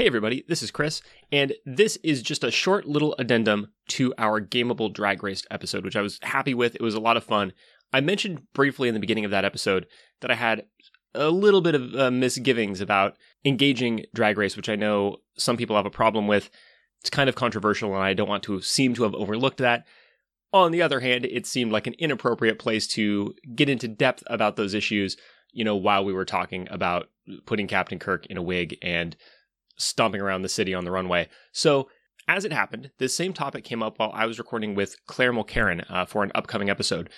Hey, 0.00 0.06
everybody, 0.06 0.46
this 0.48 0.62
is 0.62 0.70
Kris, 0.70 1.02
and 1.30 1.52
this 1.66 1.96
is 1.96 2.22
just 2.22 2.42
a 2.42 2.50
short 2.50 2.86
little 2.86 3.14
addendum 3.18 3.72
to 3.88 4.14
our 4.16 4.40
Gameable 4.40 4.90
Drag 4.90 5.22
Race 5.22 5.44
episode, 5.50 5.84
which 5.84 5.94
I 5.94 6.00
was 6.00 6.18
happy 6.22 6.54
with. 6.54 6.74
It 6.74 6.80
was 6.80 6.94
a 6.94 7.00
lot 7.00 7.18
of 7.18 7.24
fun. 7.24 7.52
I 7.92 8.00
mentioned 8.00 8.50
briefly 8.54 8.88
in 8.88 8.94
the 8.94 9.00
beginning 9.00 9.26
of 9.26 9.30
that 9.32 9.44
episode 9.44 9.86
that 10.22 10.30
I 10.30 10.36
had 10.36 10.64
a 11.14 11.28
little 11.28 11.60
bit 11.60 11.74
of 11.74 11.94
uh, 11.94 12.10
misgivings 12.10 12.80
about 12.80 13.18
engaging 13.44 14.06
Drag 14.14 14.38
Race, 14.38 14.56
which 14.56 14.70
I 14.70 14.74
know 14.74 15.18
some 15.36 15.58
people 15.58 15.76
have 15.76 15.84
a 15.84 15.90
problem 15.90 16.26
with. 16.26 16.48
It's 17.02 17.10
kind 17.10 17.28
of 17.28 17.34
controversial, 17.34 17.94
and 17.94 18.02
I 18.02 18.14
don't 18.14 18.26
want 18.26 18.44
to 18.44 18.62
seem 18.62 18.94
to 18.94 19.02
have 19.02 19.14
overlooked 19.14 19.58
that. 19.58 19.86
On 20.54 20.72
the 20.72 20.80
other 20.80 21.00
hand, 21.00 21.26
it 21.26 21.46
seemed 21.46 21.72
like 21.72 21.86
an 21.86 21.94
inappropriate 21.98 22.58
place 22.58 22.86
to 22.94 23.34
get 23.54 23.68
into 23.68 23.86
depth 23.86 24.22
about 24.28 24.56
those 24.56 24.72
issues, 24.72 25.18
you 25.52 25.62
know, 25.62 25.76
while 25.76 26.06
we 26.06 26.14
were 26.14 26.24
talking 26.24 26.68
about 26.70 27.10
putting 27.44 27.66
Captain 27.66 27.98
Kirk 27.98 28.24
in 28.28 28.38
a 28.38 28.42
wig 28.42 28.78
and 28.80 29.14
stomping 29.80 30.20
around 30.20 30.42
the 30.42 30.48
city 30.48 30.74
on 30.74 30.84
the 30.84 30.90
runway. 30.90 31.28
So, 31.52 31.88
as 32.28 32.44
it 32.44 32.52
happened, 32.52 32.90
this 32.98 33.14
same 33.14 33.32
topic 33.32 33.64
came 33.64 33.82
up 33.82 33.98
while 33.98 34.12
I 34.14 34.26
was 34.26 34.38
recording 34.38 34.74
with 34.74 34.94
Claire 35.06 35.32
Mulkerin 35.32 35.84
uh, 35.90 36.04
for 36.04 36.22
an 36.22 36.30
upcoming 36.34 36.70
episode. 36.70 37.10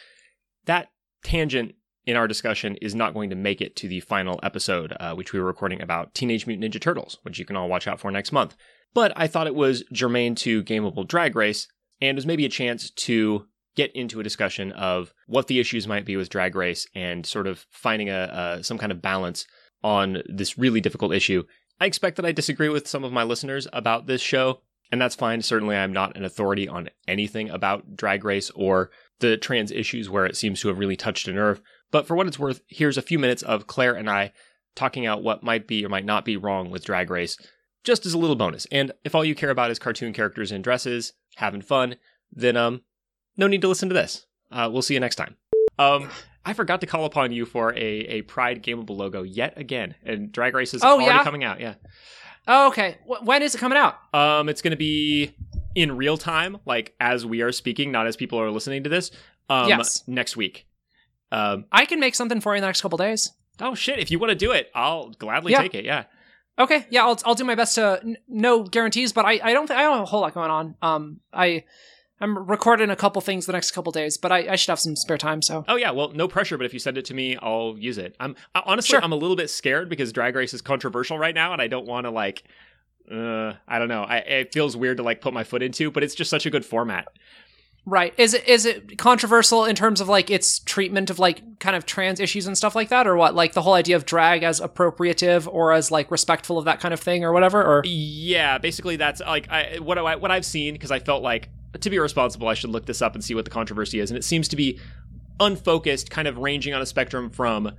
That 0.65 0.88
tangent 1.23 1.75
in 2.07 2.16
our 2.16 2.27
discussion 2.27 2.77
is 2.77 2.95
not 2.95 3.15
going 3.15 3.30
to 3.30 3.37
make 3.37 3.61
it 3.61 3.77
to 3.77 3.88
the 3.88 4.01
final 4.01 4.41
episode, 4.43 4.95
uh, 4.98 5.15
which 5.15 5.33
we 5.33 5.38
were 5.38 5.47
recording 5.47 5.83
about 5.83 6.15
Teenage 6.15 6.47
Mutant 6.47 6.73
Ninja 6.73 6.80
Turtles, 6.80 7.19
which 7.23 7.38
you 7.38 7.45
can 7.45 7.57
all 7.57 7.69
watch 7.69 7.87
out 7.87 8.01
for 8.01 8.11
next 8.11 8.33
month. 8.33 8.57
But 8.95 9.13
I 9.16 9.27
thought 9.27 9.47
it 9.47 9.55
was 9.55 9.85
germane 9.93 10.35
to 10.37 10.63
Gameable 10.65 11.07
Drag 11.07 11.37
Race 11.37 11.69
and 12.01 12.16
was 12.16 12.27
maybe 12.27 12.45
a 12.45 12.51
chance 12.51 12.91
to 12.91 13.47
get 13.74 13.95
into 13.95 14.21
a 14.21 14.24
discussion 14.24 14.73
of 14.73 15.15
what 15.27 15.47
the 15.47 15.60
issues 15.60 15.88
might 15.88 16.05
be 16.05 16.16
with 16.16 16.29
Drag 16.29 16.55
Race 16.55 16.87
and 16.95 17.24
sort 17.24 17.47
of 17.47 17.66
finding 17.71 18.10
a, 18.10 18.59
a 18.59 18.65
some 18.65 18.79
kind 18.79 18.93
of 18.93 19.01
balance 19.01 19.47
on 19.83 20.23
this 20.27 20.59
really 20.59 20.80
difficult 20.80 21.15
issue 21.15 21.43
I 21.83 21.87
expect 21.87 22.15
that 22.15 22.25
I 22.25 22.31
disagree 22.31 22.69
with 22.69 22.87
some 22.87 23.03
of 23.03 23.13
my 23.13 23.25
listeners 23.25 23.67
about 23.73 24.07
this 24.07 24.21
show, 24.21 24.61
and 24.93 25.01
that's 25.01 25.17
fine. 25.17 25.43
Certainly, 25.43 25.75
I'm 25.75 25.93
not 25.93 26.17
an 26.17 26.25
authority 26.25 26.69
on 26.69 26.91
anything 27.09 27.51
about 27.51 27.97
Drag 27.97 28.24
Race 28.24 28.51
or 28.51 28.93
the 29.19 29.37
trans 29.37 29.73
issues 29.73 30.09
where 30.09 30.24
it 30.24 30.37
seems 30.37 30.61
to 30.61 30.69
have 30.69 30.79
really 30.79 30.95
touched 30.95 31.27
a 31.27 31.33
nerve. 31.33 31.61
But 31.91 32.07
for 32.07 32.15
what 32.15 32.29
it's 32.29 32.39
worth, 32.39 32.61
here's 32.69 32.97
a 32.97 33.02
few 33.02 33.19
minutes 33.19 33.43
of 33.43 33.66
Claire 33.66 33.95
and 33.95 34.09
I 34.09 34.33
talking 34.77 35.07
out 35.07 35.24
what 35.24 35.43
might 35.43 35.66
be 35.66 35.85
or 35.85 35.89
might 35.89 36.05
not 36.05 36.24
be 36.24 36.37
wrong 36.37 36.71
with 36.71 36.85
Drag 36.85 37.11
Race, 37.11 37.37
just 37.83 38.07
as 38.07 38.15
a 38.15 38.19
little 38.19 38.37
bonus. 38.37 38.65
And 38.71 38.93
if 39.02 39.17
all 39.17 39.24
you 39.24 39.35
care 39.35 39.51
about 39.51 39.73
is 39.73 39.80
cartoon 39.80 40.13
characters 40.13 40.52
in 40.52 40.63
dresses, 40.63 41.15
having 41.35 41.63
fun, 41.63 41.96
then 42.30 42.57
um, 42.57 42.83
no 43.37 43.49
need 43.49 43.63
to 43.63 43.69
listen 43.69 43.89
to 43.89 43.95
this. 43.96 44.27
Uh, 44.52 44.71
we'll 44.73 44.83
see 44.83 44.95
you 44.95 45.01
next 45.01 45.17
time. 45.17 45.35
Um, 45.80 46.11
I 46.45 46.52
forgot 46.54 46.80
to 46.80 46.87
call 46.87 47.04
upon 47.04 47.32
you 47.32 47.46
for 47.46 47.73
a, 47.74 47.79
a 47.79 48.23
Pride 48.23 48.62
Gameable 48.62 48.96
logo 48.96 49.23
yet 49.23 49.54
again, 49.57 49.95
and 50.04 50.32
Drag 50.32 50.54
Race 50.54 50.74
is 50.74 50.82
Oh, 50.82 50.95
already 51.01 51.07
yeah? 51.07 51.24
coming 51.24 51.45
out. 51.45 51.60
Yeah, 51.60 51.74
Oh, 52.49 52.68
okay. 52.68 52.99
Wh- 53.07 53.24
when 53.24 53.43
is 53.43 53.54
it 53.54 53.59
coming 53.59 53.79
out? 53.79 53.96
um, 54.12 54.49
it's 54.49 54.60
going 54.62 54.73
to 54.73 54.76
be 54.76 55.34
in 55.74 55.96
real 55.96 56.16
time, 56.16 56.59
like 56.66 56.95
as 57.01 57.24
we 57.24 57.40
are 57.43 57.52
speaking, 57.52 57.93
not 57.93 58.07
as 58.07 58.16
people 58.16 58.40
are 58.40 58.51
listening 58.51 58.82
to 58.84 58.90
this. 58.90 59.10
Um, 59.49 59.68
Yes. 59.68 60.02
next 60.07 60.37
week. 60.37 60.66
Um, 61.30 61.65
I 61.73 61.84
can 61.87 62.01
make 62.01 62.15
something 62.15 62.40
for 62.40 62.52
you 62.52 62.56
in 62.59 62.60
the 62.62 62.66
next 62.68 62.80
couple 62.82 62.99
days. 62.99 63.32
oh 63.60 63.74
shit! 63.74 63.99
If 63.99 64.10
you 64.10 64.19
want 64.19 64.31
to 64.31 64.34
do 64.34 64.50
it, 64.53 64.71
I'll 64.75 65.10
gladly 65.10 65.53
Yeah. 65.53 65.62
take 65.62 65.75
it. 65.75 65.84
Yeah. 65.84 66.04
Okay, 66.59 66.87
yeah, 66.91 67.04
I'll 67.04 67.19
I'll 67.25 67.34
do 67.34 67.44
my 67.44 67.54
best 67.54 67.77
to 67.77 68.00
n- 68.03 68.16
no 68.28 68.62
guarantees, 68.65 69.12
but 69.12 69.25
I 69.25 69.41
I 69.43 69.53
don't 69.54 69.66
th- 69.66 69.78
I 69.78 69.82
don't 69.82 69.93
have 69.94 70.03
a 70.03 70.06
whole 70.06 70.21
lot 70.21 70.34
going 70.34 70.50
on. 70.50 70.75
Um, 70.82 71.21
I 71.32 71.65
I'm 72.22 72.38
recording 72.48 72.88
a 72.88 72.97
couple 72.97 73.20
things 73.20 73.47
the 73.47 73.53
next 73.53 73.72
couple 73.72 73.91
days, 73.91 74.16
but 74.16 74.31
I, 74.31 74.53
I 74.53 74.56
should 74.56 74.70
have 74.70 74.78
some 74.81 74.94
spare 74.94 75.19
time. 75.19 75.42
So 75.42 75.65
Oh 75.66 75.76
yeah. 75.76 75.91
Well, 75.91 76.12
no 76.12 76.28
pressure, 76.28 76.56
but 76.56 76.65
if 76.65 76.72
you 76.72 76.78
send 76.78 76.97
it 76.97 77.04
to 77.06 77.15
me, 77.15 77.37
I'll 77.42 77.75
use 77.76 77.98
it. 77.98 78.15
I'm 78.20 78.37
I, 78.54 78.62
honestly, 78.65 78.92
Sure. 78.94 79.03
I'm 79.03 79.12
a 79.12 79.16
little 79.16 79.37
bit 79.37 79.50
scared 79.50 79.88
because 79.88 80.12
Drag 80.12 80.34
Race 80.37 80.54
is 80.54 80.62
controversial 80.62 81.19
right 81.19 81.34
now, 81.34 81.53
and 81.53 81.60
I 81.60 81.66
don't 81.66 81.87
want 81.87 82.06
to 82.06 82.10
like. 82.10 82.44
Uh, 83.10 83.54
I 83.66 83.78
don't 83.81 83.88
know. 83.88 84.04
I, 84.04 84.19
it 84.19 84.53
feels 84.53 84.76
weird 84.76 84.98
to 84.98 85.03
like 85.03 85.20
put 85.20 85.34
my 85.34 85.43
foot 85.43 85.62
into, 85.62 85.91
but 85.91 86.04
it's 86.04 86.15
just 86.15 86.31
such 86.31 86.47
a 86.47 86.50
good 86.50 86.65
format. 86.65 87.09
right, 87.84 88.15
is 88.16 88.32
it 88.32 88.47
is 88.48 88.65
it 88.65 88.97
controversial 88.97 89.65
in 89.65 89.75
terms 89.75 90.00
of 90.00 90.09
like 90.09 90.31
its 90.31 90.60
treatment 90.60 91.11
of 91.11 91.19
like 91.19 91.59
kind 91.59 91.75
of 91.75 91.84
trans 91.84 92.21
issues 92.21 92.47
and 92.47 92.56
stuff 92.56 92.77
like 92.77 92.91
that, 92.91 93.09
or 93.09 93.16
what? 93.16 93.34
Like 93.34 93.55
the 93.55 93.62
whole 93.62 93.75
idea 93.75 93.97
of 93.97 94.06
drag 94.06 94.44
as 94.44 94.61
appropriative 94.61 95.53
or 95.53 95.72
as 95.72 95.91
like 95.91 96.12
respectful 96.12 96.56
of 96.59 96.65
that 96.66 96.78
kind 96.78 96.94
of 96.94 97.00
thing, 97.00 97.25
or 97.25 97.32
whatever. 97.32 97.61
Or 97.61 97.82
Yeah, 97.84 98.59
basically 98.59 98.94
that's 98.94 99.21
like 99.21 99.50
I 99.50 99.78
what 99.81 99.99
I 99.99 100.15
what 100.15 100.31
I've 100.31 100.47
seen 100.47 100.75
because 100.75 100.93
I 100.93 101.00
felt 101.00 101.25
like 101.25 101.49
to 101.81 101.91
be 101.91 101.99
responsible 101.99 102.49
I 102.49 102.55
should 102.55 102.71
look 102.71 102.87
this 102.87 103.03
up 103.03 103.15
and 103.15 103.25
see 103.25 103.34
what 103.34 103.44
the 103.44 103.50
controversy 103.50 104.00
is 104.00 104.10
and 104.10 104.19
it 104.19 104.25
seems 104.25 104.49
to 104.49 104.56
be 104.56 104.78
unfocused 105.41 106.10
kind 106.10 106.28
of 106.28 106.38
ranging 106.38 106.75
on 106.75 106.83
a 106.83 106.87
spectrum 106.87 107.31
from 107.31 107.72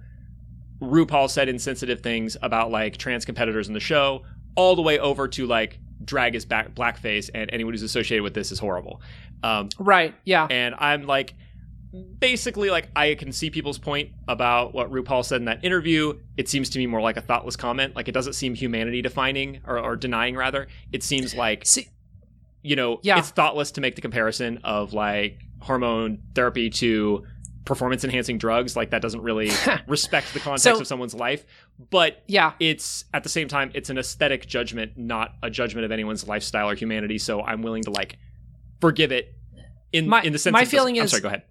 RuPaul 0.81 1.29
said 1.29 1.47
insensitive 1.47 2.01
things 2.01 2.35
about 2.41 2.71
like 2.71 2.97
trans 2.97 3.25
competitors 3.25 3.67
in 3.67 3.73
the 3.73 3.79
show 3.79 4.23
all 4.55 4.75
the 4.75 4.81
way 4.81 4.99
over 4.99 5.27
to 5.29 5.45
like 5.45 5.79
drag 6.03 6.35
is 6.35 6.45
back 6.45 6.73
blackface 6.73 7.29
and 7.33 7.49
anyone 7.53 7.73
who's 7.73 7.83
associated 7.83 8.23
with 8.23 8.33
this 8.33 8.51
is 8.51 8.59
horrible. 8.59 9.01
Um 9.43 9.69
right, 9.79 10.13
yeah, 10.25 10.47
and 10.49 10.75
I'm 10.77 11.03
like 11.03 11.33
basically 12.19 12.69
like 12.69 12.89
I 12.95 13.15
can 13.15 13.31
see 13.31 13.49
people's 13.49 13.77
point 13.77 14.11
about 14.27 14.73
what 14.73 14.91
RuPaul 14.91 15.23
said 15.23 15.41
in 15.41 15.45
that 15.45 15.63
interview. 15.63 16.19
It 16.37 16.49
seems 16.49 16.69
to 16.71 16.79
me 16.79 16.87
more 16.87 17.01
like 17.01 17.17
a 17.17 17.21
thoughtless 17.21 17.55
comment. 17.55 17.95
Like 17.95 18.07
it 18.07 18.13
doesn't 18.13 18.33
seem 18.33 18.55
humanity 18.55 19.01
defining 19.01 19.61
or, 19.65 19.79
or 19.79 19.95
denying 19.95 20.35
rather. 20.35 20.67
It 20.91 21.03
seems 21.03 21.35
like 21.35 21.65
see, 21.65 21.87
you 22.63 22.75
know 22.75 22.99
Yeah. 23.03 23.19
it's 23.19 23.29
thoughtless 23.29 23.71
to 23.73 23.81
make 23.81 23.95
the 23.95 24.01
comparison 24.01 24.59
of 24.63 24.93
like 24.93 25.39
hormone 25.59 26.19
therapy 26.33 26.69
to 26.69 27.25
performance 27.65 28.03
enhancing 28.03 28.37
drugs. 28.37 28.75
Like 28.75 28.89
that 28.89 29.01
doesn't 29.01 29.21
really 29.21 29.49
respect 29.87 30.33
the 30.33 30.39
context 30.39 30.63
So- 30.63 30.79
of 30.81 30.87
someone's 30.87 31.13
life. 31.13 31.45
But 31.91 32.23
yeah, 32.27 32.53
it's 32.59 33.05
at 33.13 33.23
the 33.23 33.29
same 33.29 33.47
time 33.47 33.71
it's 33.73 33.89
an 33.89 33.97
aesthetic 33.97 34.47
judgment, 34.47 34.97
not 34.97 35.33
a 35.43 35.49
judgment 35.49 35.85
of 35.85 35.91
anyone's 35.91 36.27
lifestyle 36.27 36.69
or 36.69 36.75
humanity. 36.75 37.17
So 37.17 37.41
I'm 37.41 37.61
willing 37.61 37.83
to 37.83 37.91
like 37.91 38.17
forgive 38.81 39.11
it 39.11 39.33
in 39.91 40.07
My- 40.09 40.21
in 40.23 40.33
the 40.33 40.39
sense. 40.39 40.51
my 40.53 40.65
feeling 40.65 40.97
I'm 40.97 41.05
is- 41.05 41.11
sorry. 41.11 41.21
Go 41.21 41.27
ahead. 41.29 41.43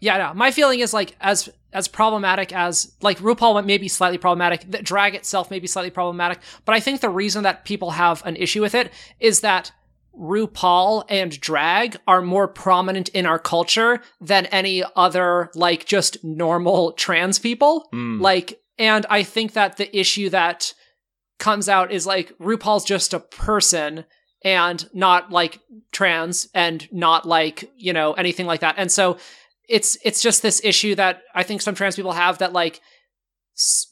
Yeah, 0.00 0.18
no. 0.18 0.34
My 0.34 0.50
feeling 0.50 0.80
is 0.80 0.92
like 0.92 1.16
as 1.20 1.48
as 1.72 1.88
problematic 1.88 2.52
as 2.52 2.92
like 3.00 3.18
RuPaul 3.18 3.64
may 3.64 3.78
be 3.78 3.88
slightly 3.88 4.18
problematic. 4.18 4.70
The 4.70 4.82
drag 4.82 5.14
itself 5.14 5.50
may 5.50 5.58
be 5.60 5.66
slightly 5.66 5.90
problematic, 5.90 6.38
but 6.64 6.74
I 6.74 6.80
think 6.80 7.00
the 7.00 7.08
reason 7.08 7.42
that 7.44 7.64
people 7.64 7.92
have 7.92 8.24
an 8.26 8.36
issue 8.36 8.60
with 8.60 8.74
it 8.74 8.92
is 9.18 9.40
that 9.40 9.72
RuPaul 10.18 11.04
and 11.08 11.38
drag 11.40 11.96
are 12.06 12.22
more 12.22 12.48
prominent 12.48 13.08
in 13.10 13.26
our 13.26 13.38
culture 13.38 14.00
than 14.20 14.46
any 14.46 14.84
other 14.96 15.50
like 15.54 15.86
just 15.86 16.22
normal 16.24 16.92
trans 16.92 17.38
people. 17.38 17.88
Mm. 17.92 18.20
Like, 18.20 18.60
and 18.78 19.06
I 19.10 19.22
think 19.22 19.52
that 19.52 19.76
the 19.76 19.96
issue 19.96 20.30
that 20.30 20.72
comes 21.38 21.68
out 21.68 21.92
is 21.92 22.06
like 22.06 22.36
RuPaul's 22.38 22.84
just 22.84 23.14
a 23.14 23.20
person 23.20 24.04
and 24.44 24.88
not 24.92 25.30
like 25.32 25.60
trans 25.90 26.48
and 26.54 26.86
not 26.92 27.26
like, 27.26 27.70
you 27.76 27.92
know, 27.92 28.12
anything 28.12 28.46
like 28.46 28.60
that. 28.60 28.74
And 28.78 28.92
so 28.92 29.16
it's 29.68 29.96
it's 30.04 30.20
just 30.22 30.42
this 30.42 30.60
issue 30.62 30.94
that 30.94 31.22
I 31.34 31.42
think 31.42 31.62
some 31.62 31.74
trans 31.74 31.96
people 31.96 32.12
have 32.12 32.38
that 32.38 32.52
like 32.52 32.80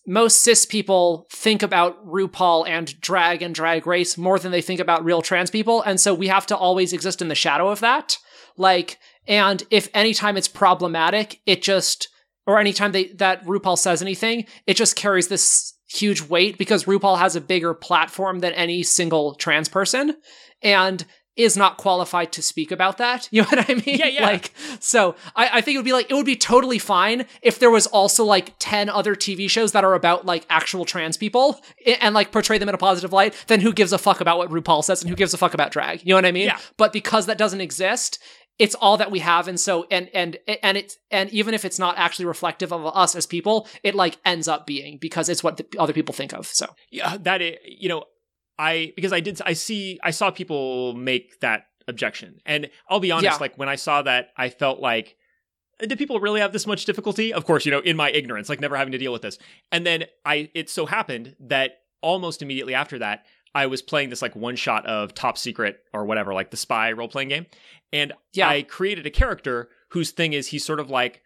most 0.06 0.42
cis 0.42 0.66
people 0.66 1.26
think 1.30 1.62
about 1.62 2.04
RuPaul 2.04 2.68
and 2.68 3.00
drag 3.00 3.42
and 3.42 3.54
drag 3.54 3.86
race 3.86 4.18
more 4.18 4.38
than 4.38 4.50
they 4.50 4.62
think 4.62 4.80
about 4.80 5.04
real 5.04 5.22
trans 5.22 5.50
people. 5.50 5.82
And 5.82 6.00
so 6.00 6.14
we 6.14 6.28
have 6.28 6.46
to 6.46 6.56
always 6.56 6.92
exist 6.92 7.22
in 7.22 7.28
the 7.28 7.34
shadow 7.34 7.68
of 7.68 7.80
that. 7.80 8.18
Like, 8.56 8.98
and 9.26 9.62
if 9.70 9.88
anytime 9.94 10.36
it's 10.36 10.48
problematic, 10.48 11.40
it 11.46 11.62
just, 11.62 12.08
or 12.46 12.58
anytime 12.58 12.92
they, 12.92 13.12
that 13.14 13.44
RuPaul 13.44 13.78
says 13.78 14.02
anything, 14.02 14.46
it 14.66 14.74
just 14.76 14.96
carries 14.96 15.28
this 15.28 15.74
huge 15.88 16.22
weight 16.22 16.58
because 16.58 16.84
RuPaul 16.84 17.18
has 17.18 17.36
a 17.36 17.40
bigger 17.40 17.74
platform 17.74 18.40
than 18.40 18.52
any 18.54 18.82
single 18.82 19.34
trans 19.36 19.68
person 19.68 20.16
and 20.62 21.04
is 21.36 21.56
not 21.56 21.78
qualified 21.78 22.30
to 22.32 22.42
speak 22.42 22.70
about 22.70 22.98
that. 22.98 23.28
You 23.32 23.42
know 23.42 23.48
what 23.48 23.70
I 23.70 23.74
mean? 23.74 23.98
Yeah, 23.98 24.08
yeah. 24.08 24.26
Like, 24.26 24.52
so 24.78 25.16
I, 25.34 25.48
I 25.54 25.60
think 25.62 25.76
it 25.76 25.78
would 25.78 25.86
be 25.86 25.94
like, 25.94 26.10
it 26.10 26.14
would 26.14 26.26
be 26.26 26.36
totally 26.36 26.78
fine 26.78 27.24
if 27.40 27.58
there 27.58 27.70
was 27.70 27.86
also 27.86 28.24
like 28.24 28.54
10 28.58 28.90
other 28.90 29.14
TV 29.14 29.48
shows 29.48 29.72
that 29.72 29.84
are 29.84 29.94
about 29.94 30.26
like 30.26 30.44
actual 30.50 30.84
trans 30.84 31.16
people 31.16 31.60
and 32.00 32.14
like 32.14 32.30
portray 32.30 32.58
them 32.58 32.68
in 32.68 32.74
a 32.74 32.78
positive 32.78 33.12
light, 33.12 33.34
then 33.46 33.60
who 33.60 33.72
gives 33.72 33.92
a 33.92 33.98
fuck 33.98 34.20
about 34.20 34.36
what 34.36 34.50
RuPaul 34.50 34.84
says 34.84 35.00
and 35.02 35.08
who 35.08 35.16
gives 35.16 35.32
a 35.32 35.38
fuck 35.38 35.54
about 35.54 35.72
drag? 35.72 36.02
You 36.02 36.10
know 36.10 36.16
what 36.16 36.26
I 36.26 36.32
mean? 36.32 36.46
Yeah. 36.46 36.58
But 36.76 36.92
because 36.92 37.24
that 37.26 37.38
doesn't 37.38 37.62
exist, 37.62 38.18
it's 38.58 38.74
all 38.76 38.96
that 38.98 39.10
we 39.10 39.20
have 39.20 39.48
and 39.48 39.58
so 39.58 39.86
and 39.90 40.10
and 40.14 40.38
and 40.62 40.76
it's 40.76 40.98
and 41.10 41.30
even 41.30 41.54
if 41.54 41.64
it's 41.64 41.78
not 41.78 41.96
actually 41.98 42.26
reflective 42.26 42.72
of 42.72 42.84
us 42.86 43.16
as 43.16 43.26
people 43.26 43.66
it 43.82 43.94
like 43.94 44.18
ends 44.24 44.46
up 44.46 44.66
being 44.66 44.98
because 44.98 45.28
it's 45.28 45.42
what 45.42 45.56
the 45.56 45.66
other 45.78 45.92
people 45.92 46.14
think 46.14 46.32
of 46.32 46.46
so 46.46 46.66
yeah 46.90 47.16
that 47.18 47.40
is, 47.40 47.56
you 47.64 47.88
know 47.88 48.04
i 48.68 48.92
because 48.96 49.12
i 49.12 49.20
did 49.20 49.40
i 49.44 49.52
see 49.52 49.98
i 50.02 50.10
saw 50.10 50.30
people 50.30 50.94
make 50.94 51.40
that 51.40 51.60
objection 51.88 52.30
and 52.46 52.70
i'll 52.88 53.00
be 53.00 53.10
honest 53.10 53.24
Yeah. 53.36 53.36
like 53.40 53.56
when 53.58 53.68
i 53.68 53.76
saw 53.76 54.02
that 54.02 54.28
i 54.36 54.48
felt 54.48 54.78
like 54.80 55.16
did 55.80 55.98
people 55.98 56.20
really 56.20 56.40
have 56.40 56.52
this 56.52 56.66
much 56.66 56.84
difficulty 56.84 57.32
of 57.32 57.44
course 57.44 57.66
you 57.66 57.72
know 57.72 57.80
in 57.80 57.96
my 57.96 58.10
ignorance 58.10 58.48
like 58.48 58.60
never 58.60 58.76
having 58.76 58.92
to 58.92 58.98
deal 58.98 59.12
with 59.12 59.22
this 59.22 59.38
and 59.72 59.84
then 59.84 60.04
i 60.24 60.48
it 60.54 60.70
so 60.70 60.86
happened 60.86 61.34
that 61.40 61.78
almost 62.02 62.40
immediately 62.42 62.74
after 62.74 62.98
that 63.00 63.24
i 63.54 63.66
was 63.66 63.82
playing 63.82 64.10
this 64.10 64.22
like 64.22 64.36
one 64.36 64.54
shot 64.56 64.86
of 64.86 65.12
top 65.14 65.36
secret 65.36 65.80
or 65.92 66.04
whatever 66.04 66.32
like 66.32 66.50
the 66.52 66.56
spy 66.56 66.92
role-playing 66.92 67.28
game 67.28 67.46
and 67.92 68.12
Yeah. 68.32 68.48
i 68.48 68.62
created 68.62 69.06
a 69.06 69.10
character 69.10 69.68
whose 69.88 70.10
thing 70.12 70.32
is 70.34 70.46
he's 70.48 70.64
sort 70.64 70.78
of 70.80 70.88
like 70.88 71.22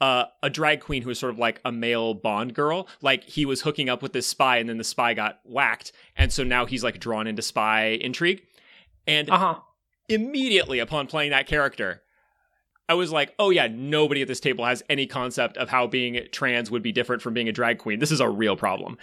uh, 0.00 0.24
a 0.42 0.50
drag 0.50 0.80
queen 0.80 1.02
who 1.02 1.08
was 1.08 1.18
sort 1.18 1.32
of 1.32 1.38
like 1.38 1.60
a 1.64 1.72
male 1.72 2.14
Bond 2.14 2.54
girl. 2.54 2.86
Like 3.00 3.24
he 3.24 3.44
was 3.46 3.62
hooking 3.62 3.88
up 3.88 4.02
with 4.02 4.12
this 4.12 4.26
spy, 4.26 4.58
and 4.58 4.68
then 4.68 4.78
the 4.78 4.84
spy 4.84 5.14
got 5.14 5.40
whacked, 5.44 5.92
and 6.16 6.32
so 6.32 6.44
now 6.44 6.66
he's 6.66 6.84
like 6.84 7.00
drawn 7.00 7.26
into 7.26 7.42
spy 7.42 7.98
intrigue. 8.00 8.42
And 9.06 9.28
Uh 9.30 9.38
huh. 9.38 9.54
immediately 10.08 10.78
upon 10.78 11.06
playing 11.06 11.30
that 11.30 11.46
character, 11.46 12.02
I 12.88 12.94
was 12.94 13.12
like, 13.12 13.34
oh 13.38 13.50
yeah, 13.50 13.68
nobody 13.70 14.22
at 14.22 14.28
this 14.28 14.40
table 14.40 14.64
has 14.64 14.82
any 14.88 15.06
concept 15.06 15.56
of 15.56 15.68
how 15.68 15.86
being 15.86 16.20
trans 16.32 16.70
would 16.70 16.82
be 16.82 16.92
different 16.92 17.20
from 17.22 17.34
being 17.34 17.48
a 17.48 17.52
drag 17.52 17.78
queen. 17.78 17.98
This 17.98 18.10
is 18.10 18.20
a 18.20 18.28
real 18.28 18.56
problem. 18.56 18.96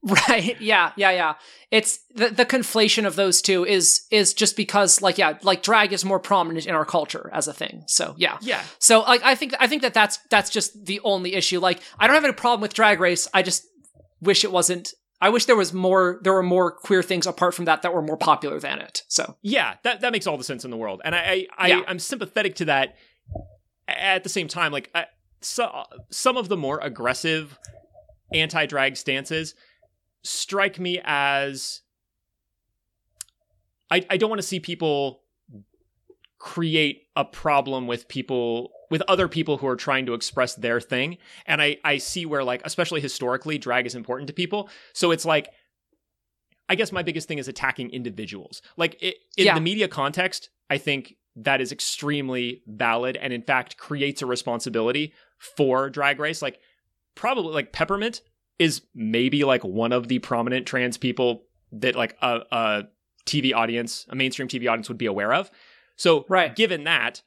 Right. 0.28 0.60
Yeah. 0.60 0.92
Yeah. 0.96 1.10
Yeah. 1.10 1.34
It's 1.70 1.98
the 2.14 2.28
the 2.28 2.46
conflation 2.46 3.04
of 3.04 3.16
those 3.16 3.42
two 3.42 3.64
is 3.66 4.06
is 4.10 4.32
just 4.32 4.56
because 4.56 5.02
like 5.02 5.18
yeah 5.18 5.38
like 5.42 5.62
drag 5.62 5.92
is 5.92 6.04
more 6.04 6.20
prominent 6.20 6.66
in 6.66 6.74
our 6.74 6.84
culture 6.84 7.28
as 7.32 7.48
a 7.48 7.52
thing. 7.52 7.82
So 7.88 8.14
yeah. 8.16 8.38
Yeah. 8.40 8.62
So 8.78 9.00
like 9.00 9.22
I 9.24 9.34
think 9.34 9.54
I 9.58 9.66
think 9.66 9.82
that 9.82 9.94
that's 9.94 10.18
that's 10.30 10.50
just 10.50 10.86
the 10.86 11.00
only 11.00 11.34
issue. 11.34 11.58
Like 11.58 11.80
I 11.98 12.06
don't 12.06 12.14
have 12.14 12.24
any 12.24 12.32
problem 12.32 12.60
with 12.60 12.74
Drag 12.74 13.00
Race. 13.00 13.26
I 13.34 13.42
just 13.42 13.66
wish 14.20 14.44
it 14.44 14.52
wasn't. 14.52 14.94
I 15.20 15.30
wish 15.30 15.46
there 15.46 15.56
was 15.56 15.72
more. 15.72 16.20
There 16.22 16.32
were 16.32 16.44
more 16.44 16.70
queer 16.70 17.02
things 17.02 17.26
apart 17.26 17.52
from 17.54 17.64
that 17.64 17.82
that 17.82 17.92
were 17.92 18.02
more 18.02 18.16
popular 18.16 18.60
than 18.60 18.78
it. 18.78 19.02
So 19.08 19.36
Yeah, 19.42 19.74
that 19.82 20.00
that 20.02 20.12
makes 20.12 20.28
all 20.28 20.38
the 20.38 20.44
sense 20.44 20.64
in 20.64 20.70
the 20.70 20.76
world, 20.76 21.02
and 21.04 21.12
I 21.14 21.18
I, 21.18 21.46
I 21.58 21.68
Yeah. 21.68 21.82
I'm 21.88 21.98
sympathetic 21.98 22.54
to 22.56 22.66
that. 22.66 22.94
At 23.88 24.22
the 24.22 24.28
same 24.28 24.48
time, 24.48 24.70
like 24.70 24.90
I, 24.94 25.06
so, 25.40 25.84
some 26.10 26.36
of 26.36 26.48
the 26.48 26.56
more 26.56 26.78
aggressive 26.80 27.58
anti-drag 28.32 28.96
stances 28.96 29.54
strike 30.28 30.78
me 30.78 31.00
as 31.04 31.80
I 33.90 34.04
I 34.10 34.16
don't 34.16 34.30
want 34.30 34.40
to 34.40 34.46
see 34.46 34.60
people 34.60 35.22
create 36.38 37.02
a 37.16 37.24
problem 37.24 37.86
with 37.88 38.06
people 38.08 38.70
with 38.90 39.02
other 39.08 39.26
people 39.28 39.58
who 39.58 39.66
are 39.66 39.76
trying 39.76 40.06
to 40.06 40.14
express 40.14 40.54
their 40.54 40.80
thing. 40.80 41.18
And 41.46 41.60
i 41.60 41.78
i 41.84 41.98
see 41.98 42.26
where 42.26 42.44
like 42.44 42.62
especially 42.64 43.00
historically 43.00 43.58
drag 43.58 43.86
is 43.86 43.94
important 43.94 44.28
to 44.28 44.34
people. 44.34 44.68
So 44.92 45.10
it's 45.10 45.24
like 45.24 45.48
i 46.68 46.74
guess 46.74 46.92
my 46.92 47.02
biggest 47.02 47.26
thing 47.28 47.38
is 47.38 47.48
attacking 47.48 47.90
individuals. 47.90 48.62
Like 48.76 48.96
it, 49.02 49.16
in 49.36 49.46
Yeah. 49.46 49.54
the 49.54 49.60
media 49.60 49.88
context 49.88 50.50
i 50.70 50.78
think 50.78 51.16
that 51.34 51.60
is 51.60 51.70
extremely 51.72 52.62
valid 52.66 53.16
and 53.16 53.32
in 53.32 53.42
fact 53.42 53.76
creates 53.76 54.22
a 54.22 54.26
responsibility 54.26 55.12
for 55.38 55.88
drag 55.90 56.18
race. 56.18 56.42
Like 56.42 56.58
probably 57.14 57.52
like 57.52 57.72
peppermint 57.72 58.20
is 58.58 58.82
maybe 58.94 59.44
like 59.44 59.62
one 59.64 59.92
of 59.92 60.08
the 60.08 60.18
prominent 60.18 60.66
trans 60.66 60.96
people 60.96 61.44
that 61.72 61.94
like 61.94 62.16
a, 62.22 62.40
a 62.50 62.82
tv 63.26 63.54
audience 63.54 64.06
a 64.08 64.16
mainstream 64.16 64.48
tv 64.48 64.70
audience 64.70 64.88
would 64.88 64.98
be 64.98 65.06
aware 65.06 65.32
of 65.32 65.50
so 65.96 66.24
Right. 66.28 66.54
given 66.54 66.84
that 66.84 67.22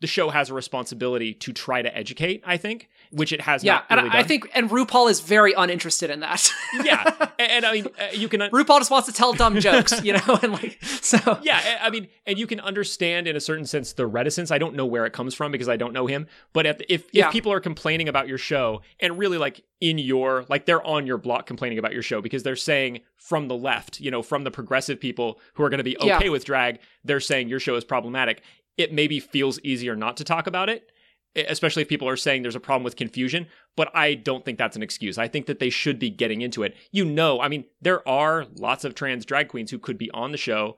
the 0.00 0.06
show 0.06 0.30
has 0.30 0.50
a 0.50 0.54
responsibility 0.54 1.34
to 1.34 1.52
try 1.52 1.82
to 1.82 1.96
educate 1.96 2.42
i 2.46 2.56
think 2.56 2.88
which 3.10 3.32
it 3.32 3.40
has 3.40 3.62
yeah, 3.64 3.74
not 3.74 3.84
and 3.90 4.02
really 4.02 4.10
I, 4.16 4.20
I 4.20 4.22
think 4.22 4.50
and 4.54 4.68
RuPaul 4.70 5.10
is 5.10 5.20
very 5.20 5.52
uninterested 5.52 6.10
in 6.10 6.20
that. 6.20 6.50
yeah 6.84 7.12
and, 7.38 7.50
and 7.52 7.64
i 7.66 7.72
mean 7.72 7.86
uh, 8.00 8.06
you 8.12 8.28
can 8.28 8.40
RuPaul 8.40 8.78
just 8.78 8.90
wants 8.90 9.06
to 9.08 9.12
tell 9.14 9.32
dumb 9.32 9.58
jokes, 9.60 10.02
you 10.04 10.12
know, 10.12 10.38
and 10.42 10.52
like 10.52 10.78
so. 10.84 11.38
yeah 11.42 11.78
I- 11.82 11.90
mean 11.90 12.08
and 12.26 12.38
you 12.38 12.46
can 12.46 12.60
understand 12.60 13.26
in 13.28 13.36
a 13.36 13.40
certain 13.40 13.64
sense 13.66 13.92
the 13.92 14.06
reticence 14.06 14.50
i 14.50 14.58
don't 14.58 14.74
know 14.74 14.86
where 14.86 15.06
it 15.06 15.12
comes 15.12 15.34
from 15.34 15.52
because 15.52 15.68
i 15.68 15.76
don't 15.76 15.92
know 15.92 16.06
him 16.06 16.26
but 16.52 16.66
if 16.66 16.80
if, 16.88 17.04
Yeah. 17.12 17.26
if 17.26 17.32
people 17.32 17.52
are 17.52 17.60
complaining 17.60 18.08
about 18.08 18.28
your 18.28 18.38
show 18.38 18.82
and 19.00 19.18
really 19.18 19.38
like 19.38 19.62
in 19.80 19.98
your 19.98 20.44
like 20.48 20.66
they're 20.66 20.84
on 20.86 21.06
your 21.06 21.18
block 21.18 21.46
complaining 21.46 21.78
about 21.78 21.92
your 21.92 22.02
show 22.02 22.20
because 22.20 22.42
they're 22.42 22.56
saying 22.56 23.00
from 23.16 23.48
the 23.48 23.56
left 23.56 24.00
you 24.00 24.10
know 24.10 24.22
from 24.22 24.44
the 24.44 24.50
progressive 24.50 24.98
people 25.00 25.38
who 25.54 25.62
are 25.62 25.68
going 25.68 25.78
to 25.78 25.84
be 25.84 25.96
okay 25.98 26.24
Yeah. 26.24 26.28
with 26.30 26.44
drag 26.44 26.78
they're 27.04 27.20
saying 27.20 27.48
your 27.48 27.60
show 27.60 27.74
is 27.76 27.84
problematic 27.84 28.42
it 28.76 28.92
maybe 28.92 29.20
feels 29.20 29.58
easier 29.60 29.96
not 29.96 30.16
to 30.18 30.24
talk 30.24 30.46
about 30.46 30.68
it 30.68 30.90
especially 31.36 31.82
if 31.82 31.88
people 31.88 32.08
are 32.08 32.16
saying 32.16 32.42
there's 32.42 32.56
a 32.56 32.60
problem 32.60 32.82
with 32.82 32.96
confusion 32.96 33.46
but 33.76 33.94
i 33.94 34.14
don't 34.14 34.44
think 34.44 34.58
that's 34.58 34.76
an 34.76 34.82
excuse. 34.82 35.18
I 35.18 35.28
think 35.28 35.46
that 35.46 35.58
they 35.58 35.70
should 35.70 35.98
be 35.98 36.10
getting 36.10 36.40
into 36.40 36.62
it. 36.62 36.74
You 36.90 37.04
know 37.04 37.40
i 37.40 37.48
mean 37.48 37.64
there 37.80 38.06
are 38.08 38.46
lots 38.56 38.84
of 38.84 38.94
trans 38.94 39.24
drag 39.24 39.48
queens 39.48 39.70
who 39.70 39.78
could 39.78 39.98
be 39.98 40.10
on 40.12 40.32
the 40.32 40.38
show 40.38 40.76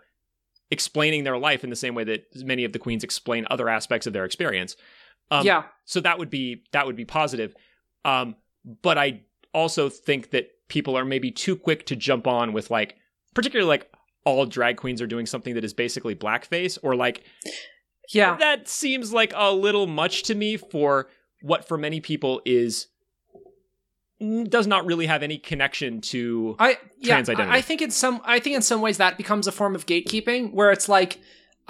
explaining 0.70 1.25
their 1.25 1.38
life 1.38 1.64
in 1.64 1.70
the 1.70 1.76
same 1.76 1.94
way 1.94 2.05
that 2.05 2.26
many 2.44 2.64
of 2.64 2.72
the 2.72 2.78
queens 2.78 3.02
explain 3.02 3.46
other 3.50 3.69
aspects 3.69 4.06
of 4.06 4.12
their 4.12 4.26
experience. 4.26 4.76
Um, 5.31 5.46
yeah. 5.46 5.64
so 5.84 6.00
that 6.00 6.19
would 6.19 6.31
be 6.31 6.64
that 6.72 6.87
would 6.87 6.96
be 6.96 7.04
positive. 7.04 7.54
Um, 8.04 8.37
but 8.82 8.99
i 8.99 9.22
also 9.54 9.88
think 9.88 10.31
that 10.31 10.50
people 10.69 10.96
are 10.96 11.04
maybe 11.04 11.31
too 11.31 11.56
quick 11.56 11.87
to 11.87 11.96
jump 11.96 12.26
on 12.26 12.52
with 12.52 12.70
like 12.70 12.96
particularly 13.34 13.69
like 13.69 13.90
all 14.25 14.44
drag 14.44 14.76
queens 14.76 15.00
are 15.00 15.06
doing 15.06 15.26
something 15.26 15.54
that 15.54 15.64
is 15.64 15.72
basically 15.72 16.14
blackface 16.14 16.78
or 16.82 16.94
like 16.94 17.25
Yeah. 18.10 18.37
that 18.37 18.69
seems 18.69 19.12
like 19.12 19.32
a 19.37 19.52
little 19.52 19.87
much 19.87 20.22
to 20.25 20.34
me 20.34 20.56
for 20.56 21.08
what 21.43 21.66
for 21.69 21.76
many 21.78 22.00
people 22.00 22.40
is 22.44 22.88
does 24.49 24.66
not 24.66 24.84
really 24.84 25.06
have 25.06 25.22
any 25.22 25.38
connection 25.38 26.00
to 26.00 26.56
I 26.58 26.78
yeah, 26.99 27.19
identity. 27.19 27.43
I 27.49 27.56
I 27.58 27.60
think 27.60 27.82
in 27.82 27.90
some 27.93 28.20
I 28.25 28.40
think 28.40 28.56
in 28.56 28.62
some 28.62 28.81
ways 28.81 28.96
that 28.99 29.16
becomes 29.16 29.46
a 29.46 29.52
form 29.52 29.76
of 29.76 29.87
gatekeeping 29.87 30.52
where 30.52 30.72
it's 30.72 30.88
like 30.88 31.19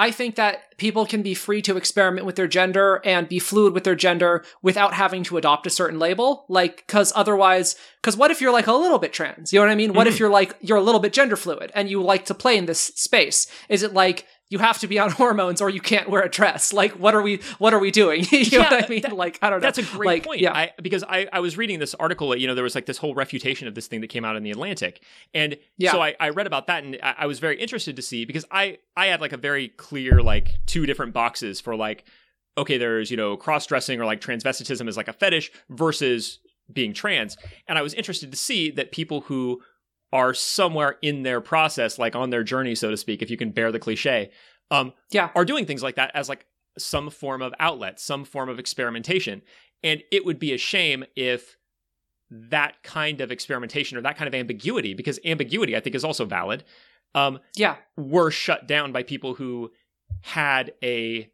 I 0.00 0.12
think 0.12 0.36
that 0.36 0.78
people 0.78 1.04
can 1.04 1.22
be 1.22 1.34
free 1.34 1.60
to 1.62 1.76
experiment 1.76 2.24
with 2.24 2.36
their 2.36 2.46
gender 2.46 3.02
and 3.04 3.28
be 3.28 3.40
fluid 3.40 3.74
with 3.74 3.82
their 3.82 3.96
gender 3.96 4.44
without 4.62 4.94
having 4.94 5.24
to 5.24 5.36
adopt 5.36 5.66
a 5.66 5.70
certain 5.70 5.98
label. 5.98 6.46
Like, 6.48 6.86
cause 6.86 7.12
otherwise, 7.16 7.74
cause 8.00 8.16
what 8.16 8.30
if 8.30 8.40
you're 8.40 8.52
like 8.52 8.68
a 8.68 8.72
little 8.72 9.00
bit 9.00 9.12
trans? 9.12 9.52
You 9.52 9.58
know 9.58 9.66
what 9.66 9.72
I 9.72 9.74
mean? 9.74 9.94
What 9.94 10.06
Mm-hmm. 10.06 10.14
if 10.14 10.20
you're 10.20 10.30
like, 10.30 10.54
you're 10.60 10.78
a 10.78 10.82
little 10.82 11.00
bit 11.00 11.12
gender 11.12 11.34
fluid 11.34 11.72
and 11.74 11.90
you 11.90 12.00
like 12.00 12.26
to 12.26 12.34
play 12.34 12.56
in 12.56 12.66
this 12.66 12.78
space? 12.78 13.48
Is 13.68 13.82
it 13.82 13.92
like, 13.92 14.24
you 14.50 14.58
have 14.58 14.78
to 14.78 14.86
be 14.86 14.98
on 14.98 15.10
hormones 15.20 15.60
or 15.60 15.68
you 15.70 15.80
can't 15.80 16.08
wear 16.08 16.22
a 16.22 16.28
dress? 16.28 16.72
Like, 16.72 16.92
what 16.92 17.14
are 17.14 17.22
we, 17.22 17.40
what 17.58 17.74
are 17.74 17.78
we 17.78 17.90
doing? 17.90 18.24
you 18.30 18.38
know 18.38 18.46
Yeah, 18.58 18.70
what 18.70 18.84
I 18.84 18.88
mean? 18.88 19.02
that- 19.02 19.12
like, 19.16 19.38
I 19.42 19.50
don't 19.50 19.60
know. 19.60 19.66
That's 19.66 19.78
a 19.78 19.82
great 19.82 20.06
like, 20.06 20.24
point. 20.24 20.40
Yeah. 20.40 20.52
I, 20.52 20.72
because 20.80 21.04
I, 21.04 21.26
I 21.32 21.40
was 21.40 21.56
reading 21.56 21.78
this 21.78 21.94
article, 21.94 22.34
you 22.36 22.46
know, 22.46 22.54
there 22.54 22.64
was 22.64 22.74
like 22.74 22.86
this 22.86 22.98
whole 22.98 23.14
refutation 23.14 23.68
of 23.68 23.74
this 23.74 23.86
thing 23.86 24.00
that 24.00 24.08
came 24.08 24.24
out 24.24 24.36
in 24.36 24.42
the 24.42 24.50
Atlantic. 24.50 25.02
And 25.34 25.56
Yeah. 25.76 25.92
so 25.92 26.00
I, 26.00 26.16
I 26.18 26.30
read 26.30 26.46
about 26.46 26.66
that 26.68 26.84
and 26.84 26.98
I, 27.02 27.14
I 27.18 27.26
was 27.26 27.38
very 27.40 27.58
interested 27.60 27.96
to 27.96 28.02
see 28.02 28.24
because 28.24 28.44
I, 28.50 28.78
I 28.96 29.06
had 29.06 29.20
like 29.20 29.32
a 29.32 29.36
very 29.36 29.68
clear, 29.68 30.22
like 30.22 30.54
two 30.66 30.86
different 30.86 31.12
boxes 31.12 31.60
for 31.60 31.76
like, 31.76 32.04
okay, 32.56 32.78
there's, 32.78 33.10
you 33.10 33.16
know, 33.16 33.36
cross 33.36 33.66
dressing 33.66 34.00
or 34.00 34.04
like 34.04 34.20
transvestitism 34.20 34.88
is 34.88 34.96
like 34.96 35.08
a 35.08 35.12
fetish 35.12 35.52
versus 35.70 36.38
being 36.72 36.92
trans. 36.92 37.36
And 37.66 37.78
I 37.78 37.82
was 37.82 37.94
interested 37.94 38.30
to 38.30 38.36
see 38.36 38.70
that 38.72 38.92
people 38.92 39.22
who 39.22 39.62
are 40.12 40.32
somewhere 40.34 40.96
in 41.02 41.22
their 41.22 41.40
process, 41.40 41.98
like 41.98 42.16
on 42.16 42.30
their 42.30 42.42
journey, 42.42 42.74
so 42.74 42.90
to 42.90 42.96
speak, 42.96 43.22
if 43.22 43.30
you 43.30 43.36
can 43.36 43.50
bear 43.50 43.70
the 43.70 43.78
cliche, 43.78 44.30
um, 44.70 44.92
Yeah. 45.10 45.30
are 45.34 45.44
doing 45.44 45.66
things 45.66 45.82
like 45.82 45.96
that 45.96 46.10
as 46.14 46.28
like 46.28 46.46
some 46.78 47.10
form 47.10 47.42
of 47.42 47.54
outlet, 47.58 48.00
some 48.00 48.24
form 48.24 48.48
of 48.48 48.58
experimentation. 48.58 49.42
And 49.82 50.02
it 50.10 50.24
would 50.24 50.38
be 50.38 50.52
a 50.52 50.58
shame 50.58 51.04
if 51.16 51.56
that 52.30 52.82
kind 52.82 53.20
of 53.20 53.30
experimentation 53.30 53.96
or 53.96 54.02
that 54.02 54.16
kind 54.16 54.28
of 54.28 54.34
ambiguity, 54.34 54.94
because 54.94 55.18
ambiguity 55.24 55.76
I 55.76 55.80
think 55.80 55.96
is 55.96 56.04
also 56.04 56.24
valid, 56.24 56.64
um, 57.14 57.40
yeah. 57.54 57.76
were 57.96 58.30
shut 58.30 58.66
down 58.66 58.92
by 58.92 59.02
people 59.02 59.34
who 59.34 59.72
had 60.22 60.72
a, 60.82 61.30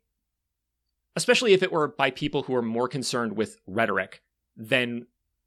especially 1.16 1.52
if 1.52 1.62
it 1.62 1.72
were 1.72 1.88
by 1.88 2.10
people 2.10 2.44
who 2.44 2.54
are 2.54 2.62
more 2.62 2.88
concerned 2.88 3.36
with 3.36 3.60
rhetoric 3.66 4.22
than 4.56 5.06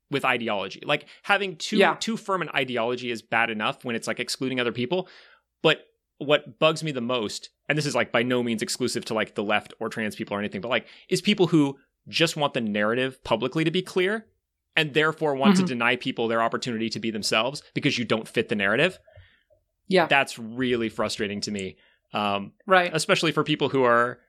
with 0.10 0.24
ideology. 0.26 0.82
Like 0.86 1.06
having 1.24 1.56
too 1.58 1.78
Yeah. 1.78 1.96
too 1.96 2.18
firm 2.18 2.42
an 2.42 2.50
ideology 2.56 3.12
is 3.12 3.22
bad 3.22 3.50
enough 3.50 3.84
when 3.84 3.96
it's 3.96 4.08
like 4.08 4.20
excluding 4.20 4.60
other 4.60 4.72
people, 4.72 5.08
but 5.62 5.86
what 6.20 6.58
bugs 6.60 6.84
me 6.84 6.92
the 6.92 7.02
most, 7.02 7.50
and 7.70 7.78
this 7.78 7.86
is 7.86 7.94
like 7.96 8.12
by 8.12 8.24
no 8.24 8.42
means 8.42 8.62
exclusive 8.62 9.06
to 9.06 9.14
like 9.14 9.36
the 9.36 9.44
left 9.44 9.74
or 9.80 9.90
trans 9.90 10.16
people 10.16 10.36
or 10.36 10.40
anything, 10.40 10.62
but 10.62 10.70
like 10.70 10.88
is 11.10 11.22
people 11.22 11.48
who 11.48 11.78
just 12.08 12.38
want 12.38 12.54
the 12.54 12.62
narrative 12.62 13.22
publicly 13.24 13.64
to 13.64 13.72
be 13.72 13.82
clear 13.82 14.26
and 14.76 14.94
therefore 14.94 15.36
want 15.36 15.56
Mhm. 15.56 15.60
to 15.62 15.66
deny 15.66 15.96
people 15.96 16.28
their 16.28 16.42
opportunity 16.42 16.90
to 16.90 17.00
be 17.00 17.12
themselves 17.12 17.62
because 17.74 17.98
you 17.98 18.06
don't 18.06 18.28
fit 18.28 18.48
the 18.50 18.56
narrative. 18.56 18.98
Yeah. 19.90 20.06
That's 20.08 20.38
really 20.40 20.90
frustrating 20.90 21.42
to 21.42 21.52
me. 21.52 21.76
Um, 22.14 22.54
Right. 22.66 22.90
especially 22.94 23.32
for 23.34 23.44
people 23.44 23.70
who 23.70 23.84
are 23.84 24.20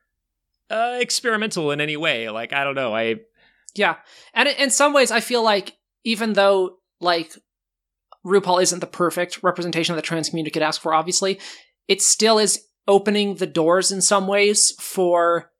uh, 0.71 0.99
experimental 1.01 1.71
in 1.71 1.81
any 1.81 1.97
way. 1.97 2.29
Like, 2.29 2.53
I 2.53 2.63
don't 2.63 2.75
know. 2.75 2.95
I, 2.95 3.21
Yeah. 3.75 3.97
And 4.35 4.49
in 4.49 4.71
some 4.71 4.93
ways, 4.93 5.11
I 5.11 5.21
feel 5.21 5.43
like 5.43 5.77
even 6.05 6.33
though, 6.33 6.77
like, 7.01 7.33
RuPaul 8.27 8.63
isn't 8.63 8.81
the 8.81 8.87
perfect 8.87 9.43
representation 9.43 9.93
of 9.93 9.97
the 9.97 10.03
trans 10.03 10.29
community 10.29 10.51
could 10.53 10.63
ask 10.63 10.81
for, 10.81 10.93
obviously, 10.95 11.39
it 11.87 12.03
still 12.03 12.39
is 12.39 12.65
opening 12.87 13.37
the 13.37 13.47
doors 13.47 13.93
in 13.93 14.01
some 14.01 14.27
ways 14.27 14.73
for 14.81 15.51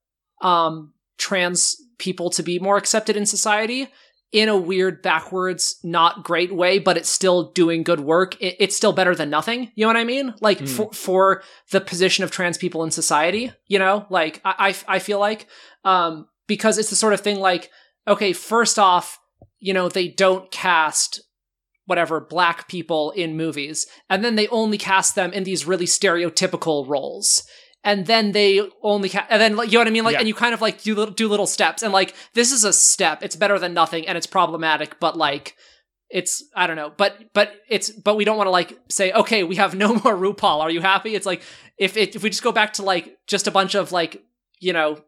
um, 0.43 0.93
trans 1.19 1.77
people 1.99 2.31
to 2.31 2.43
be 2.43 2.59
more 2.59 2.77
accepted 2.77 3.17
in 3.17 3.27
society 3.27 3.89
in 4.31 4.49
a 4.49 4.57
weird, 4.57 5.01
backwards, 5.01 5.79
not 5.83 6.23
great 6.23 6.55
way, 6.55 6.79
but 6.79 6.99
it's 6.99 7.09
still 7.09 7.51
doing 7.53 7.83
good 7.83 8.01
work. 8.01 8.37
It's 8.41 8.77
still 8.77 8.93
better 8.93 9.15
than 9.15 9.31
nothing. 9.31 9.73
You 9.75 9.85
know 9.85 9.89
what 9.89 9.97
I 9.97 10.05
mean? 10.05 10.35
Like, 10.43 10.59
Mm. 10.59 10.69
for, 10.69 10.93
for 10.93 11.43
the 11.71 11.81
position 11.81 12.25
of 12.25 12.31
trans 12.31 12.59
people 12.59 12.85
in 12.85 12.91
society, 12.91 13.53
you 13.69 13.79
know? 13.79 14.05
Like, 14.11 14.43
I, 14.45 14.75
I, 14.89 14.97
I 14.97 14.99
feel 14.99 15.19
like, 15.19 15.47
um, 15.85 16.29
because 16.47 16.77
it's 16.77 16.91
the 16.91 16.97
sort 16.97 17.15
of 17.15 17.21
thing 17.21 17.39
like, 17.39 17.71
okay, 18.09 18.33
first 18.33 18.79
off, 18.79 19.19
you 19.61 19.73
know, 19.73 19.89
they 19.89 20.09
don't 20.09 20.51
cast 20.51 21.21
whatever 21.87 22.21
black 22.21 22.69
people 22.69 23.13
in 23.13 23.37
movies, 23.37 23.87
and 24.11 24.25
then 24.25 24.37
they 24.37 24.47
only 24.49 24.77
cast 24.79 25.15
them 25.15 25.33
in 25.33 25.45
these 25.45 25.67
really 25.67 25.87
stereotypical 25.87 26.87
roles. 26.89 27.43
and 27.85 28.07
then 28.07 28.33
they 28.33 28.61
only 28.83 29.09
ca- 29.09 29.27
and 29.31 29.41
then 29.41 29.55
like 29.57 29.69
you 29.71 29.75
know 29.79 29.81
what 29.81 29.87
I 29.87 29.91
mean? 29.93 30.05
Like 30.05 30.15
Yeah. 30.15 30.19
and 30.19 30.29
you 30.29 30.35
kind 30.35 30.53
of 30.53 30.61
like 30.61 30.83
do 30.83 30.95
little, 30.97 31.15
do 31.15 31.29
little 31.29 31.47
steps 31.47 31.83
and 31.83 31.93
like 31.93 32.13
this 32.35 32.51
is 32.51 32.65
a 32.65 32.73
step. 32.73 33.23
It's 33.23 33.37
better 33.37 33.57
than 33.59 33.73
nothing 33.73 34.07
and 34.09 34.19
it's 34.19 34.27
problematic 34.27 34.99
but 34.99 35.17
like 35.17 35.55
it's 36.11 36.43
I 36.57 36.67
don't 36.67 36.75
know. 36.77 36.93
But 36.95 37.13
but 37.35 37.53
it's 37.69 37.89
but 37.91 38.17
we 38.17 38.25
don't 38.25 38.37
want 38.37 38.49
to 38.49 38.53
like 38.61 38.77
say 38.91 39.13
okay 39.13 39.45
we 39.45 39.57
have 39.57 39.75
no 39.77 39.95
more 40.05 40.17
RuPaul. 40.17 40.61
Are 40.61 40.71
you 40.71 40.81
happy? 40.81 41.15
It's 41.15 41.25
like 41.27 41.41
if 41.79 41.97
it, 41.97 42.17
if 42.17 42.23
we 42.25 42.31
just 42.31 42.43
go 42.43 42.53
back 42.53 42.73
to 42.75 42.83
like 42.83 43.17
just 43.29 43.47
a 43.47 43.53
bunch 43.53 43.77
of 43.77 43.93
like 43.93 44.23
you 44.61 44.73
know 44.73 44.99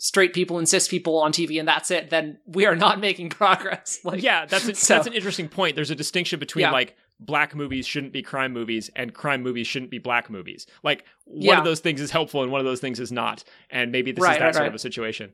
straight 0.00 0.32
people 0.32 0.56
and 0.58 0.68
cis 0.68 0.88
people 0.88 1.18
on 1.18 1.30
TV 1.30 1.58
and 1.60 1.68
that's 1.68 1.90
it 1.90 2.08
then 2.10 2.38
we 2.46 2.64
are 2.66 2.74
not 2.74 2.98
making 2.98 3.28
progress 3.28 4.00
like 4.04 4.22
yeah, 4.22 4.46
that's 4.46 4.66
a, 4.66 4.74
so- 4.74 4.94
that's 4.94 5.06
an 5.06 5.12
interesting 5.12 5.48
point. 5.48 5.74
There's 5.76 5.90
a 5.90 5.94
distinction 5.94 6.38
between 6.40 6.62
Yeah. 6.64 6.70
like 6.72 6.96
black 7.22 7.54
movies 7.54 7.86
shouldn't 7.86 8.14
be 8.14 8.22
crime 8.22 8.52
movies 8.54 8.88
and 8.96 9.12
crime 9.12 9.42
movies 9.42 9.66
shouldn't 9.66 9.90
be 9.90 9.98
black 9.98 10.30
movies. 10.30 10.66
Like 10.82 11.04
one 11.26 11.42
Yeah. 11.42 11.58
of 11.58 11.64
those 11.64 11.80
things 11.80 12.00
is 12.00 12.10
helpful 12.10 12.42
and 12.42 12.50
one 12.50 12.60
of 12.60 12.64
those 12.64 12.80
things 12.80 12.98
is 12.98 13.12
not. 13.12 13.44
And 13.68 13.92
maybe 13.92 14.10
this 14.12 14.22
Right, 14.22 14.32
is 14.32 14.38
that 14.38 14.44
right, 14.46 14.54
sort 14.54 14.62
right. 14.62 14.68
of 14.68 14.74
a 14.74 14.78
situation. 14.78 15.32